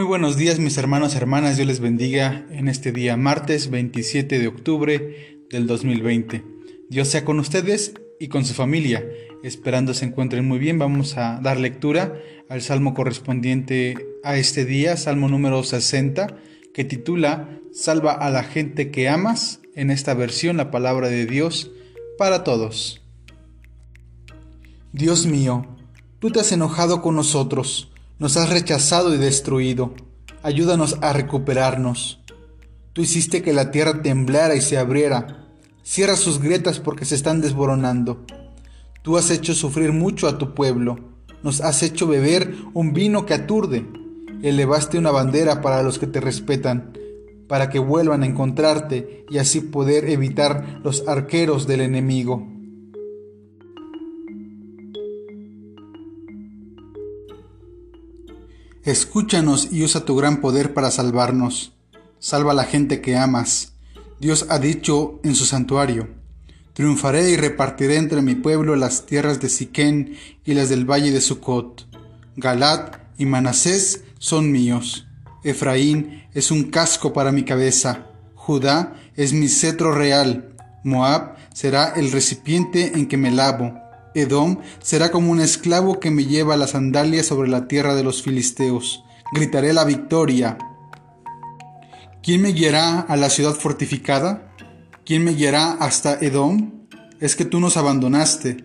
[0.00, 4.38] Muy buenos días mis hermanos y hermanas, Dios les bendiga en este día martes 27
[4.38, 6.42] de octubre del 2020.
[6.88, 9.04] Dios sea con ustedes y con su familia.
[9.42, 12.14] Esperando se encuentren muy bien, vamos a dar lectura
[12.48, 13.94] al salmo correspondiente
[14.24, 16.34] a este día, salmo número 60,
[16.72, 21.72] que titula Salva a la gente que amas, en esta versión la palabra de Dios
[22.16, 23.02] para todos.
[24.94, 25.66] Dios mío,
[26.20, 29.94] tú te has enojado con nosotros, nos has rechazado y destruido.
[30.42, 32.20] Ayúdanos a recuperarnos.
[32.92, 35.48] Tú hiciste que la tierra temblara y se abriera.
[35.82, 38.26] Cierra sus grietas porque se están desboronando.
[39.02, 40.98] Tú has hecho sufrir mucho a tu pueblo.
[41.42, 43.86] Nos has hecho beber un vino que aturde.
[44.42, 46.92] Elevaste una bandera para los que te respetan,
[47.48, 52.46] para que vuelvan a encontrarte y así poder evitar los arqueros del enemigo.
[58.84, 61.72] Escúchanos y usa tu gran poder para salvarnos.
[62.18, 63.72] Salva a la gente que amas.
[64.20, 66.08] Dios ha dicho en su santuario,
[66.72, 71.20] Triunfaré y repartiré entre mi pueblo las tierras de Siquén y las del valle de
[71.20, 71.86] Sucot.
[72.36, 75.06] Galat y Manasés son míos.
[75.44, 78.06] Efraín es un casco para mi cabeza.
[78.34, 80.54] Judá es mi cetro real.
[80.82, 83.74] Moab será el recipiente en que me lavo.
[84.14, 88.22] Edom será como un esclavo que me lleva las sandalias sobre la tierra de los
[88.22, 89.04] filisteos.
[89.32, 90.58] Gritaré la victoria.
[92.22, 94.54] ¿Quién me guiará a la ciudad fortificada?
[95.04, 96.72] ¿Quién me guiará hasta Edom?
[97.20, 98.64] Es que tú nos abandonaste.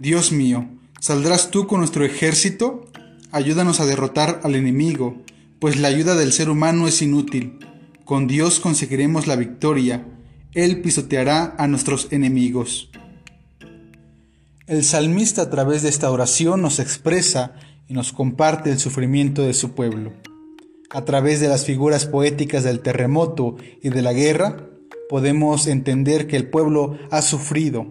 [0.00, 0.68] Dios mío,
[1.00, 2.90] ¿saldrás tú con nuestro ejército?
[3.32, 5.22] Ayúdanos a derrotar al enemigo,
[5.60, 7.58] pues la ayuda del ser humano es inútil.
[8.04, 10.04] Con Dios conseguiremos la victoria.
[10.52, 12.90] Él pisoteará a nuestros enemigos.
[14.70, 17.56] El salmista a través de esta oración nos expresa
[17.88, 20.12] y nos comparte el sufrimiento de su pueblo.
[20.90, 24.70] A través de las figuras poéticas del terremoto y de la guerra,
[25.08, 27.88] podemos entender que el pueblo ha sufrido,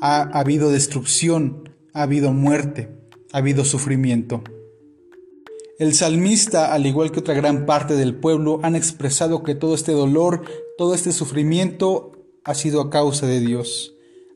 [0.00, 2.88] ha habido destrucción, ha habido muerte,
[3.34, 4.42] ha habido sufrimiento.
[5.78, 9.92] El salmista, al igual que otra gran parte del pueblo, han expresado que todo este
[9.92, 10.40] dolor,
[10.78, 12.12] todo este sufrimiento
[12.44, 13.93] ha sido a causa de Dios.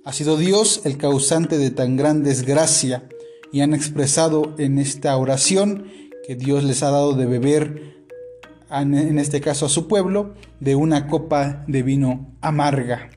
[0.08, 3.06] Ha sido Dios el causante de tan gran desgracia
[3.52, 5.84] y han expresado en esta oración
[6.26, 8.06] que Dios les ha dado de beber,
[8.70, 13.10] en este caso a su pueblo, de una copa de vino amarga.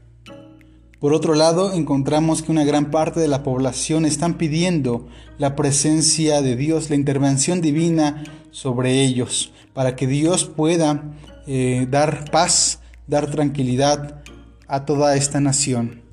[0.99, 5.07] Por otro lado, encontramos que una gran parte de la población están pidiendo
[5.37, 11.15] la presencia de Dios, la intervención divina sobre ellos, para que Dios pueda
[11.47, 14.21] eh, dar paz, dar tranquilidad
[14.67, 16.10] a toda esta nación.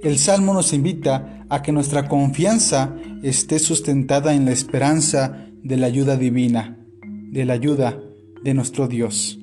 [0.00, 2.94] El Salmo nos invita a que nuestra confianza
[3.24, 7.98] esté sustentada en la esperanza de la ayuda divina, de la ayuda
[8.44, 9.40] de nuestro Dios.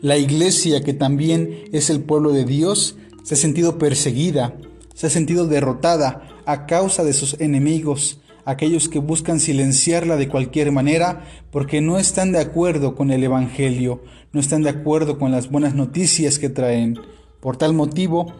[0.00, 4.56] La iglesia, que también es el pueblo de Dios, se ha sentido perseguida,
[4.94, 10.70] se ha sentido derrotada a causa de sus enemigos, aquellos que buscan silenciarla de cualquier
[10.70, 14.02] manera porque no están de acuerdo con el Evangelio,
[14.32, 16.96] no están de acuerdo con las buenas noticias que traen.
[17.40, 18.32] Por tal motivo,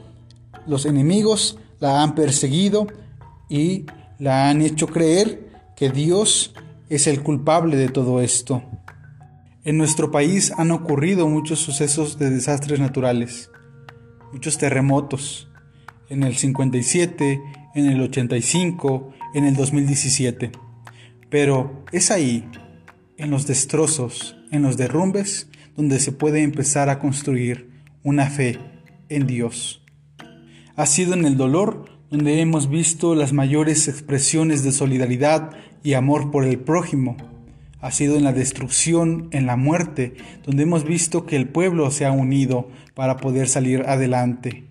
[0.69, 2.87] los enemigos la han perseguido
[3.49, 3.87] y
[4.19, 6.55] la han hecho creer que Dios
[6.89, 8.63] es el culpable de todo esto.
[9.65, 13.51] En nuestro país han ocurrido muchos sucesos de desastres naturales,
[14.33, 15.49] muchos terremotos,
[16.09, 17.41] en el 57,
[17.75, 20.53] en el 85, en el 2017.
[21.29, 22.49] Pero es ahí,
[23.19, 27.71] en los destrozos, en los derrumbes, donde se puede empezar a construir
[28.03, 28.59] una fe
[29.09, 29.83] en Dios.
[30.79, 35.51] Ha sido en el dolor donde hemos visto las mayores expresiones de solidaridad
[35.83, 37.17] y amor por el prójimo.
[37.81, 40.15] Ha sido en la destrucción, en la muerte,
[40.47, 44.69] donde hemos visto que el pueblo se ha unido para poder salir adelante.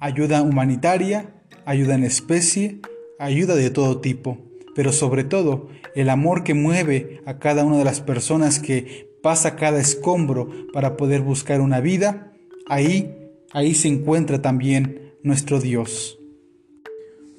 [0.00, 2.80] Ayuda humanitaria, ayuda en especie,
[3.20, 4.38] ayuda de todo tipo,
[4.74, 9.54] pero sobre todo el amor que mueve a cada una de las personas que pasa
[9.54, 12.32] cada escombro para poder buscar una vida,
[12.66, 13.14] ahí,
[13.52, 16.20] ahí se encuentra también nuestro Dios.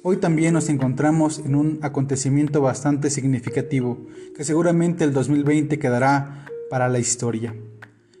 [0.02, 4.06] Hoy también nos encontramos en un acontecimiento bastante significativo
[4.36, 7.54] que seguramente el 2020 quedará para la historia.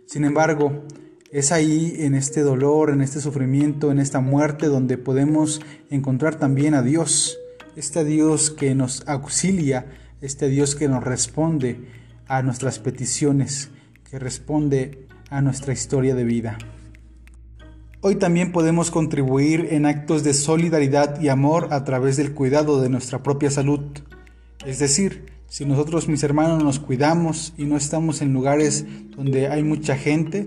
[0.06, 0.84] Sin embargo,
[1.30, 5.60] es ahí, en este dolor, en este sufrimiento, en esta muerte, donde podemos
[5.90, 7.38] encontrar también a Dios,
[7.76, 9.84] este Dios que nos auxilia,
[10.22, 11.78] este Dios que nos responde
[12.26, 13.68] a nuestras peticiones,
[14.10, 16.56] que responde a nuestra historia de vida.
[18.00, 22.88] Hoy también podemos contribuir en actos de solidaridad y amor a través del cuidado de
[22.88, 23.80] nuestra propia salud,
[24.64, 28.84] es decir, Si nosotros, mis hermanos, nos cuidamos y no estamos en lugares
[29.16, 30.46] donde hay mucha gente,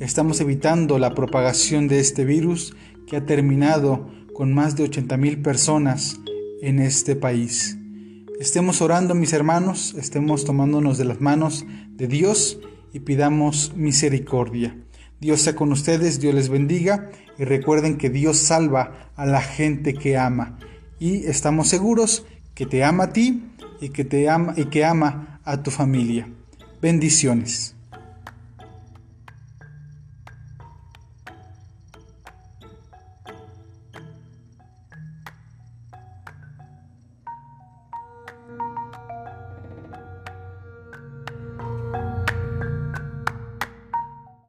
[0.00, 2.74] estamos evitando la propagación de este virus
[3.06, 6.18] que ha terminado con más de 80 mil personas
[6.60, 7.78] en este país.
[8.40, 12.58] Estemos orando, mis hermanos, estemos tomándonos de las manos de Dios
[12.92, 14.76] y pidamos misericordia.
[15.20, 19.94] Dios sea con ustedes, Dios les bendiga y recuerden que Dios salva a la gente
[19.94, 20.58] que ama
[20.98, 23.42] y estamos seguros que te ama a ti
[23.80, 26.28] y que te ama y que ama a tu familia.
[26.80, 27.74] Bendiciones.